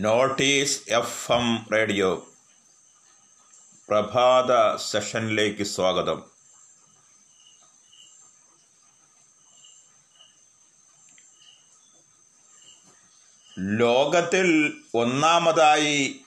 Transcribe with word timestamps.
Notice 0.00 0.80
F 0.88 1.32
M 1.32 1.66
radio. 1.72 2.28
പ്രഭാത 3.88 4.76
സെഷനിലേക്ക് 4.76 5.62
സ്വാഗതം. 5.62 6.22
ലോകത്തിൽ 13.58 14.80
ഒന്നാമതായി 14.94 16.20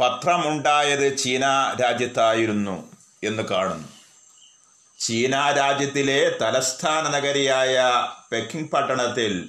പത്രമുണ്ടായത് 0.00 1.18
ചീന 1.18 1.44
രാജ്യത്തായിരുന്നു 1.82 2.96
എന്ന് 3.24 3.42
കാണുന്നു. 3.42 3.88
ചീന 4.98 5.52
രാജ്യത്തിലെ 5.52 6.38
തലസ്ഥാന 6.40 7.08
നഗരിയായ 7.08 7.82
പെക്കിംഗ് 8.32 8.70
പട്ടണത്തിൽ 8.70 9.48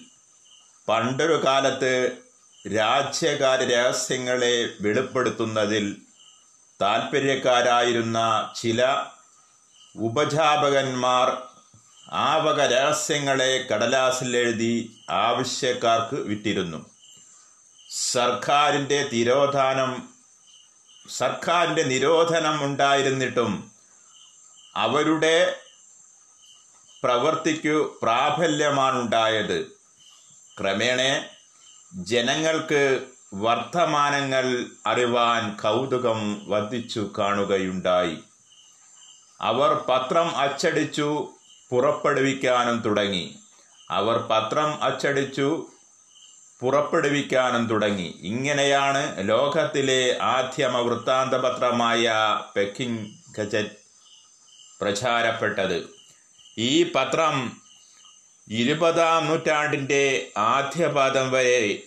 പണ്ടൊരു 0.88 1.46
കാലത്ത് 1.46 2.25
രാജ്യകാര്യ 2.74 3.66
രഹസ്യങ്ങളെ 3.66 4.70
വെളിപ്പെടുത്തുന്നതിൽ 4.82 5.98
താൽപ്പര്യക്കാരായിരുന്ന 6.82 8.20
ചില 8.62 9.04
ഉപജാപകന്മാർ 9.96 11.38
ആ 12.12 12.36
വക 12.36 12.62
രഹസ്യങ്ങളെ 12.62 13.68
കടലാസിൽ 13.72 14.38
എഴുതി 14.38 14.98
ആവശ്യക്കാർക്ക് 15.10 16.16
വിറ്റിരുന്നു. 16.16 16.90
സർക്കാരിന്റെ 17.90 19.10
തിരോധാനം 19.12 20.10
സർക്കാരിന്റെ 21.10 21.84
നിരോധനം 21.84 22.64
ഉണ്ടായിരുന്നിട്ടും 22.64 23.72
അവരുടെ 24.76 25.56
പ്രവൃത്തിക്കു 27.04 28.00
പ്രാബല്യമാണുണ്ടായത്. 28.02 29.66
ക്രമേണ 30.60 31.30
ജനങ്ങൾക്ക് 31.94 33.02
വർത്തമാനങ്ങൾ 33.34 34.66
അറിവാൻ 34.88 35.58
കൗതുകം 35.64 36.50
വർദ്ധിച്ചു 36.50 37.10
കാണുകയുണ്ടായി. 37.20 38.18
അവർ 39.42 39.84
പത്രം 39.90 40.36
അച്ചടിച്ചു 40.36 41.34
പുറപ്പെടുവിക്കാനും 41.70 42.80
തുടങ്ങി. 42.80 43.36
അവർ 43.90 44.18
പത്രം 44.18 44.84
അച്ചടിച്ചു 44.84 45.68
പുറപ്പെടുവിക്കാനും 46.60 47.68
തുടങ്ങി. 47.68 48.20
ഇങ്ങനെയാണ് 48.22 49.30
ലോകത്തിലെ 49.30 50.18
ആദ്യമ 50.22 50.78
വൃത്താന്ത 50.78 51.34
പത്രമായ 51.34 52.14
പെക്കിംഗ് 52.56 53.10
ഗജറ്റ് 53.38 53.86
പ്രചാരപ്പെട്ടത്. 54.82 55.90
ഈ 56.58 56.92
പത്രം 56.96 57.65
ഇരുപതാം 58.48 59.28
നൂറ്റാണ്ടിന്റെ 59.28 60.32
ആദ്യപാദം 60.38 61.32
വരെ 61.32 61.84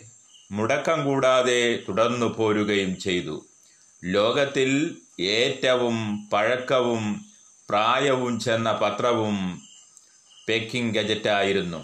മുടക്കം 0.52 1.04
കൂടാതെ 1.04 1.60
തുടർന്നു 1.88 2.26
പോരുകയും 2.26 2.96
ചെയ്തു. 3.00 3.36
ലോകത്തിൽ 4.04 4.70
ഏറ്റവും 5.20 6.28
പഴക്കവും 6.32 7.04
പ്രായവും 7.68 8.40
ചെന്ന 8.40 8.72
പത്രവും 8.72 9.62
പെക്കിംഗ് 10.48 10.94
ഗജറ്റായിരുന്നു 10.94 11.80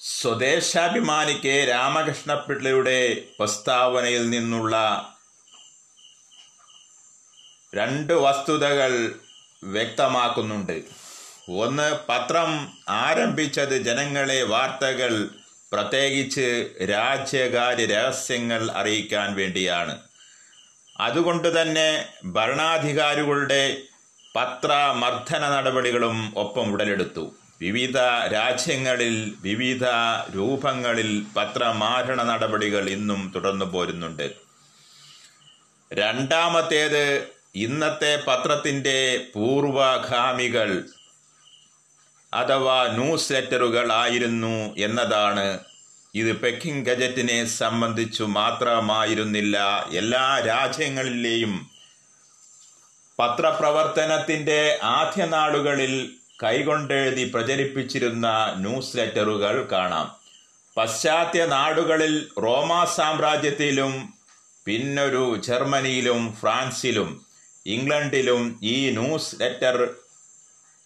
സ്വദേശാഭിമാനിക്ക് 0.00 1.68
രാമകൃഷ്ണപിള്ളയുടെ 1.68 2.98
പ്രസ്താവനയിൽ 3.38 4.30
നിന്നുള്ള 4.30 4.76
രണ്ട് 7.74 8.12
വസ്തുതകൾ 8.12 9.14
വ്യക്തമാക്കുന്നുണ്ട്. 9.64 10.82
ഒന്ന് 11.48 11.98
പത്രം 12.08 12.72
ആരംഭിച്ചത് 12.88 13.82
ജനങ്ങളെ 13.82 14.42
വാർത്തകൾ 14.42 15.28
പ്രത്യേകിച്ച് 15.72 16.68
രാജ്യകാര്യ 16.90 17.86
രഹസ്യങ്ങൾ 17.86 18.70
അറിയിക്കാൻ 18.70 19.34
വേണ്ടിയാണ്. 19.34 19.98
അതുകൊണ്ട് 21.00 21.60
തന്നെ 21.60 22.08
ഭരണാധികാരികളുടെ 22.24 23.76
പത്രമർദ്ദന 24.36 25.48
നടപടികളും 25.48 26.32
ഒപ്പം 26.36 26.72
ഉടലെടുത്തു. 26.72 27.34
വിവിധ 27.60 27.98
രാജ്യങ്ങളിൽ 28.32 29.34
വിവിധ 29.40 29.84
രൂപങ്ങളിൽ 30.36 31.24
പത്രമാരണ 31.36 32.22
നടപടികൾ 32.22 32.88
ഇന്നും 32.88 33.32
തുടർന്നു 33.34 33.64
പോരുന്നുണ്ട്. 33.64 34.30
രണ്ടാമത്തേത് 35.92 37.28
ഇന്നത്തെ 37.54 38.22
പത്രത്തിന്റെ 38.26 39.26
പൂർവഗാമികൾ 39.34 40.84
അഥവാ 42.34 42.88
ന്യൂസ് 42.88 43.32
ലെറ്ററുകൾ 43.32 43.92
ആയിരുന്നു 43.92 44.74
എന്നതാണ് 44.78 45.58
ഇത് 46.14 46.40
പെക്കിംഗ് 46.40 46.86
ഗജറ്റിനെ 46.86 47.44
സംബന്ധിച്ചു 47.44 48.24
മാത്രമായിരുന്നില്ല. 48.24 49.86
എല്ലാ 49.96 50.42
രാജ്യങ്ങളിലെയും 50.46 51.70
പത്രപ്രവർത്തനത്തിന്റെ 53.18 54.78
ആദ്യ 54.82 55.24
നാളുകളിൽ 55.24 56.10
കൈകൊണ്ടെഴുതി 56.44 57.32
പ്രചരിപ്പിച്ചിരുന്ന 57.34 58.54
ന്യൂസ് 58.56 58.96
ലെറ്ററുകൾ 58.96 59.68
കാണാം. 59.72 60.16
പശ്ചാത്യ 60.76 61.46
നാടുകളിൽ 61.46 62.28
റോമാ 62.42 62.84
സാമ്രാജ്യത്തിലും 62.84 64.14
പിന്നൊരു 64.64 65.40
ജർമ്മനിയിലും 65.44 66.36
ഫ്രാൻസിലും 66.40 67.31
ഇംഗ്ലണ്ടിലും 67.66 68.60
ഈ 68.62 68.90
ന്യൂസ് 68.90 69.36
ലെറ്റർ 69.40 69.88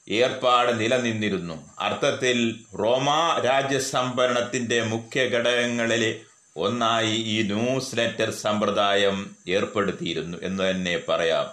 ഏർപ്പാട് 0.09 0.81
നിലനിന്നിരുന്നു. 0.81 1.71
അർത്ഥത്തിൽ 1.79 2.61
റോമാ 2.79 3.43
രാജ്യസംഭരണത്തിന്റെ 3.45 4.83
മുഖ്യ 4.83 5.23
ഘടകങ്ങളിൽ 5.23 6.21
ഒന്നായി 6.57 7.17
ഈ 7.17 7.43
ന്യൂസ് 7.43 7.99
ലെറ്റർ 7.99 8.31
സമ്പ്രദായം 8.31 9.37
ഏർപ്പെടുത്തിയിരുന്നു 9.49 10.39
എന്ന് 10.43 10.71
തന്നെ 10.71 11.01
പറയാം. 11.09 11.47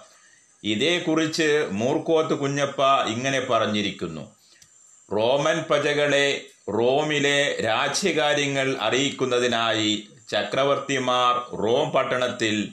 ഇതേക്കുറിച്ച് 0.64 1.68
മൂർക്കോത്ത് 1.70 2.34
കുഞ്ഞപ്പ 2.34 2.82
ഇങ്ങനെ 3.06 3.40
പറഞ്ഞിരിക്കുന്നു. 3.40 4.36
റോമൻ 5.12 5.64
പ്രജകളെ 5.70 6.44
റോമിലെ 6.68 7.60
രാജ്യകാര്യങ്ങൾ 7.64 8.76
അറിയിക്കുന്നതിനായി 8.80 10.08
ചക്രവർത്തിമാർ 10.28 11.56
റോം 11.56 11.90
പട്ടണത്തിൽ 11.90 12.68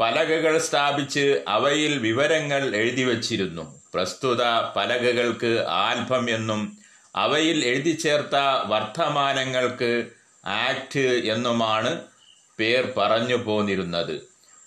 പലകകൾ 0.00 0.58
സ്ഥാപിച്ച് 0.58 1.44
അവയിൽ 1.48 1.98
വിവരങ്ങൾ 1.98 2.76
എഴുതി 2.76 3.02
വച്ചിരുന്നു. 3.02 3.82
പ്രസ്തുത 3.94 4.42
പലകകൾക്ക് 4.76 5.64
ആൽബം 5.68 6.30
എന്നും 6.30 6.78
അവയിൽ 7.16 7.64
എഴുതി 7.64 7.90
ചേർത്ത 7.90 8.36
വർത്തമാനങ്ങൾക്ക് 8.66 10.10
ആക്ട് 10.46 11.06
എന്നുമാണ് 11.34 12.00
പേർ 12.58 12.92
പറഞ്ഞു 12.96 13.34
പോന്നിരുന്നത്. 13.34 14.20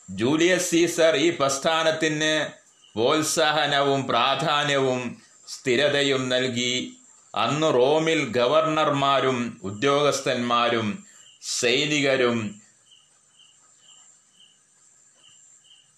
ജൂലിയസ് 0.09 0.71
സീസർ 0.71 1.15
ഈ 1.15 1.29
പ്രസ്ഥാനത്തിന് 1.29 2.33
പ്രോത്സാഹനവും 2.95 4.07
പ്രാധാന്യവും 4.07 5.17
സ്ഥിരതയും 5.47 6.29
നൽകി. 6.29 6.73
അന്ന് 7.35 7.73
റോമിൽ 7.73 8.19
ഗവർണർമാരും 8.29 9.59
ഉദ്യോഗസ്ഥന്മാരും 9.63 11.05
സൈനികരും 11.41 12.61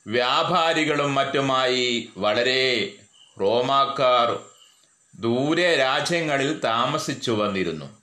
വ്യാപാരികളും 0.08 1.16
മറ്റുമായി 1.16 2.10
വളരെ 2.18 2.94
റോമാക്കാർ 3.42 4.40
ദൂരെ 5.22 5.76
രാജ്യങ്ങളിൽ 5.76 6.60
താമസിച്ചു 6.60 7.32
വന്നിരുന്നു. 7.32 8.02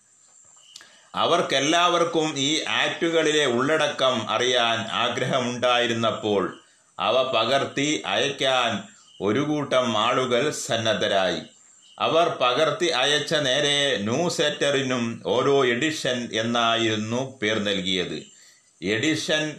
അവർക്കെല്ലാവർക്കും 1.15 2.39
ഈ 2.39 2.65
ആക്റ്റുകളിലെ 2.65 3.47
ഉള്ളടക്കം 3.47 4.31
അറിയാൻ 4.31 4.79
ആഗ്രഹമുണ്ടായിരുന്നപ്പോൾ 4.79 6.61
അവ 6.99 7.23
പകർത്തി 7.23 8.03
അയക്കാൻ 8.07 8.83
ഒരു 9.21 9.41
കൂട്ടം 9.41 9.99
ആളുകൾ 9.99 10.51
സന്നദ്ധരായി. 10.51 11.41
അവർ 11.99 12.29
പകർത്തി 12.29 12.87
അയച്ച 12.87 13.35
നേരെ 13.35 13.97
ന്യൂസ് 13.97 14.41
ലെറ്ററിനും 14.41 15.23
ഓരോ 15.27 15.67
എഡിഷൻ 15.67 16.29
എന്നായിരുന്നു 16.33 17.39
പേർ 17.39 17.59
നൽകിയത്. 17.59 18.23
എഡിഷൻ 18.83 19.57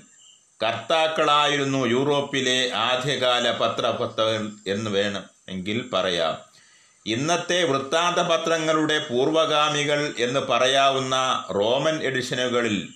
കർത്താക്കളായിരുന്നു 0.63 1.87
യൂറോപ്പിലെ 1.87 2.71
ആദ്യകാല 2.71 3.51
പത്രപത്രങ്ങൾ 3.51 4.51
എന്ന് 4.67 4.91
വേണം 4.91 5.23
എങ്കിൽ 5.49 5.89
പറയാം. 5.93 6.37
ഇന്നത്തെ 7.05 7.63
വൃത്താന്ത 7.63 8.19
പത്രങ്ങളുടെ 8.19 8.99
പൂർവഗാമികൾ 8.99 10.13
എന്ന് 10.17 10.39
പറയാവുന്ന 10.39 11.45
റോമൻ 11.55 12.03
എഡിഷനുകളിൽ 12.03 12.87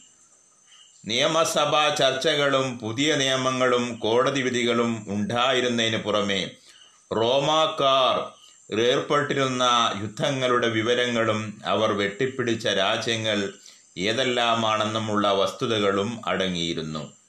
നിയമസഭാ 1.06 1.96
ചർച്ചകളും 1.96 2.80
പുതിയ 2.80 3.16
നിയമങ്ങളും 3.16 4.00
കോടതി 4.00 4.42
വിധികളും 4.42 5.06
ഉണ്ടായിരുന്നതിന് 5.08 5.98
പുറമെ 5.98 6.52
റോമാക്കാർ 7.16 8.16
ഏർപ്പെട്ടിരുന്ന 8.80 9.64
യുദ്ധങ്ങളുടെ 10.02 10.68
വിവരങ്ങളും 10.68 11.62
അവർ 11.66 11.92
വെട്ടിപ്പിടിച്ച 11.92 12.68
രാജ്യങ്ങൾ 12.68 13.54
ഏതെല്ലാമാണെന്നുമുള്ള 13.98 15.34
വസ്തുതകളും 15.34 16.22
അടങ്ങിയിരുന്നു. 16.26 17.23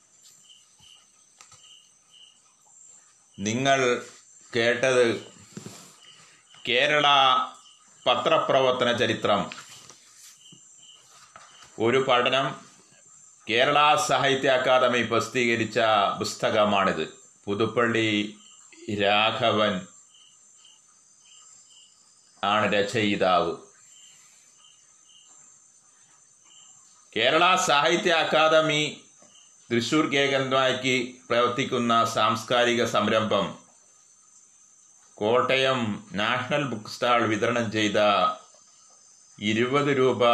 നിങ്ങൾ 3.39 4.07
കേട്ടത് 4.57 5.33
കേരള 6.69 7.07
പത്രപ്രവർത്തന 8.07 8.97
ചരിത്രം. 8.97 9.51
ഒരു 11.81 12.05
പഠനം 12.09 12.67
കേരള 13.51 13.97
സാഹിത്യ 14.09 14.49
അക്കാദമി 14.49 15.03
പ്രസിദ്ധീകരിച്ച 15.03 15.79
പുസ്തകമാണിത്. 16.19 17.09
പുതുപ്പള്ളി 17.45 18.37
രാഘവൻ 19.03 19.87
ആണ് 22.45 22.73
രചയിതാവ്. 22.73 23.57
കേരള 27.17 27.57
സാഹിത്യ 27.57 28.13
അക്കാദമി 28.13 29.04
തൃശൂർ 29.75 30.07
കേന്ദ്രമാക്കി 30.07 31.23
പ്രവർത്തിക്കുന്ന 31.29 32.05
സാംസ്കാരിക 32.05 32.85
സംരംഭം 32.85 33.59
കോട്ടയം 35.15 36.09
നാഷണൽ 36.13 36.65
ബുക്ക് 36.65 36.91
സ്റ്റാൾ 36.91 37.27
വിതരണം 37.27 37.73
ചെയ്ത 37.73 37.99
ഇരുപത് 39.39 39.99
രൂപ 39.99 40.25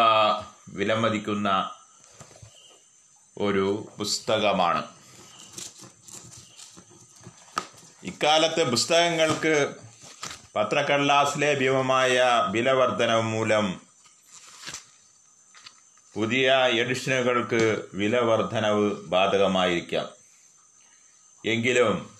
വിലമതിക്കുന്ന 0.68 1.70
ഒരു 3.38 3.88
പുസ്തകമാണ്. 3.98 4.82
ഇക്കാലത്ത് 8.04 8.70
പുസ്തകങ്ങൾക്ക് 8.70 9.74
പത്രക്കടലാസിലെ 10.56 11.54
ഭീമമായ 11.54 12.44
വിലവർധനം 12.50 13.30
മൂലം 13.30 13.89
പുതിയ 16.14 16.52
എഡിഷനുകൾക്ക് 16.52 17.84
വില 17.94 18.18
വർധനവ് 18.18 18.90
ബാധകമായിരിക്കാം. 19.06 20.08
എങ്കിലും 21.44 22.10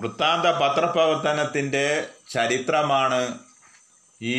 വൃത്താന്ത 0.00 0.46
പത്രപ്രവർത്തനത്തിന്റെ 0.46 2.08
ചരിത്രമാണ് 2.30 3.38
ഈ 4.22 4.38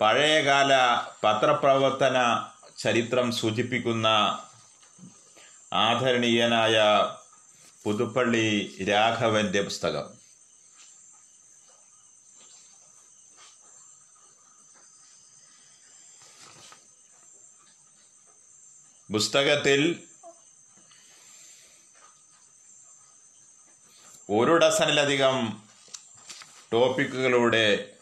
പഴയകാല 0.00 0.72
പത്രപ്രവർത്തന 1.24 2.44
ചരിത്രം 2.78 3.32
സൂചിപ്പിക്കുന്ന 3.32 4.06
ആദരണീയനായ 5.72 6.76
പുതുപ്പള്ളി 7.84 8.76
രാഘവന്റെ 8.88 9.62
പുസ്തകം. 9.62 10.21
പുസ്തകത്തിൽ 19.12 20.02
ഒരു 24.30 24.56
ഡസനിലധികം 24.56 25.62
ടോപ്പിക്കുകളുടെ 26.72 27.92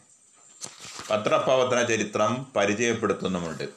പത്രപ്രവർത്തന 1.11 1.83
ചരിത്രം 1.83 2.53
പരിചയപ്പെടുത്തുന്നുമുണ്ട്. 2.57 3.69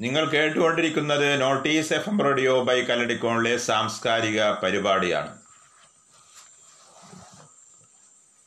നിങ്ങൾ 0.00 0.30
കേട്ടുകൊണ്ടിരിക്കുന്നത് 0.30 1.40
notice 1.40 1.92
F 1.92 2.08
M 2.08 2.22
radio 2.22 2.64
by 2.64 2.82
കല്ലടിക്കോണിലെ 2.82 3.56
സാംസ്കാരിക 3.56 4.50
പരിപാടിയാണ്. 4.50 5.38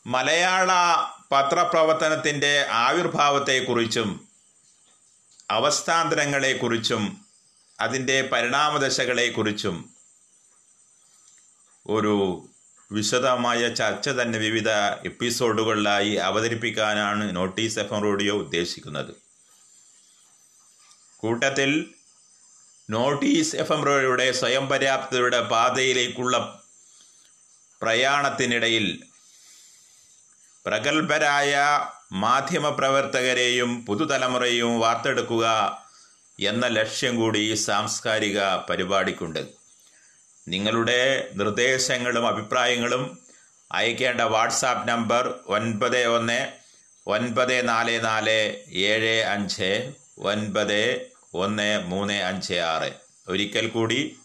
മലയാള 0.06 0.72
പത്രപ്രവർത്തനത്തിന്റെ 1.32 2.66
ആവിർഭാവത്തെക്കുറിച്ചും 2.70 4.28
അവസ്ഥാന്തരങ്ങളെക്കുറിച്ചും 5.50 7.04
അതിന്റെ 7.82 8.22
പരിണാമദശകളെക്കുറിച്ചും 8.22 9.94
ഒരു 11.86 12.16
വിശദമായ 12.92 13.74
ചർച്ച 13.74 14.10
തന്നെ 14.10 14.40
വിവിധ 14.40 14.70
എപ്പിസോഡുകളിലായി 15.06 16.16
അവതരിപ്പിക്കാനാണ് 16.16 17.36
നോട്ടീസ് 17.36 17.80
എഫ് 17.80 17.94
എം 17.94 18.04
റേഡിയോ 18.04 18.36
ഉദ്ദേശിക്കുന്നത്. 18.36 19.12
കൂട്ടത്തിൽ 21.18 21.94
നോട്ടീസ് 22.90 23.56
എഫ് 23.56 23.74
എം 23.74 23.86
റേഡിയോയുടെ 23.86 24.32
സ്വയം 24.32 24.70
പര്യാപ്തതയുടെ 24.70 25.42
പാതയിലേക്കുള്ള 25.42 26.36
പ്രയാണത്തിനിടയിൽ 27.82 29.09
പ്രഗത്ഭരായ 30.66 31.54
മാധ്യമപ്രവർത്തകരെയും 32.12 33.86
പുതുതലമുറയും 33.86 34.80
വാർത്തെടുക്കുക 34.80 35.78
എന്ന 36.40 36.68
ലക്ഷ്യം 36.68 37.16
കൂടി 37.16 37.40
ഈ 37.40 37.54
സാംസ്കാരിക 37.54 38.40
പരിപാടിക്കുണ്ട്. 38.70 39.48
നിങ്ങളുടെ 40.48 41.30
നിർദ്ദേശങ്ങളും 41.36 42.28
അഭിപ്രായങ്ങളും 42.28 43.20
അയക്കേണ്ട 43.72 44.22
വാട്സാപ്പ് 44.22 44.90
നമ്പർ 44.90 45.40
ഒൻപത് 45.48 46.06
ഒന്ന് 46.06 46.52
ഒൻപത് 47.08 47.68
നാല് 47.68 48.04
നാല് 48.04 48.64
ഏഴ് 48.70 49.24
അഞ്ച് 49.24 49.94
ഒൻപത് 50.20 51.12
ഒന്ന് 51.34 51.84
മൂന്ന് 51.86 52.14
അഞ്ച് 52.14 52.54
ആറ് 52.54 52.92
ഒരിക്കൽ 53.28 53.68
കൂടി 53.70 54.18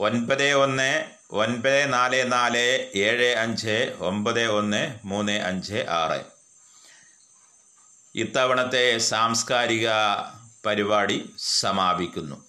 ഒൻപത് 0.00 0.52
ഒന്ന് 0.52 1.04
ഒൻപത് 1.30 1.92
നാല് 1.92 2.32
നാല് 2.32 2.90
ഏഴ് 2.94 3.36
അഞ്ച് 3.36 3.96
ഒമ്പത് 3.98 4.46
ഒന്ന് 4.46 4.94
മൂന്ന് 5.04 5.32
അഞ്ച് 5.32 5.74
ആറ്. 5.74 6.20
ഇത്തവണത്തെ 8.14 8.98
സാംസ്കാരിക 8.98 9.88
പരിപാടി 10.66 11.34
സമാപിക്കുന്നു. 11.38 12.47